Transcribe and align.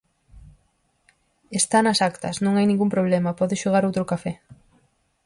Está 1.59 1.77
nas 1.83 1.99
actas, 2.09 2.35
non 2.43 2.53
hai 2.55 2.65
ningún 2.67 2.89
problema, 2.95 3.37
pode 3.39 3.59
xogar 3.63 3.83
outro 3.85 4.09
café. 4.11 4.33